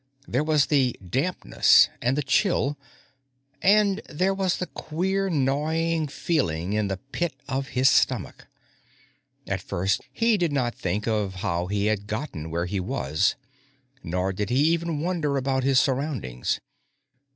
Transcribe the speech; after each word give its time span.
There 0.27 0.43
was 0.43 0.65
the 0.65 0.97
dampness 1.07 1.87
and 2.01 2.17
the 2.17 2.23
chill. 2.23 2.75
And 3.61 4.01
there 4.09 4.33
was 4.33 4.57
the 4.57 4.65
queer, 4.65 5.29
gnawing 5.29 6.07
feeling 6.07 6.73
in 6.73 6.87
the 6.87 6.97
pit 6.97 7.35
of 7.47 7.67
his 7.77 7.87
stomach. 7.87 8.47
At 9.45 9.61
first, 9.61 10.01
he 10.11 10.37
did 10.37 10.51
not 10.51 10.73
think 10.73 11.07
of 11.07 11.35
how 11.45 11.67
he 11.67 11.85
had 11.85 12.07
gotten 12.07 12.49
where 12.49 12.65
he 12.65 12.79
was, 12.79 13.35
nor 14.01 14.33
did 14.33 14.49
he 14.49 14.71
even 14.71 15.01
wonder 15.01 15.37
about 15.37 15.63
his 15.63 15.79
surroundings. 15.79 16.59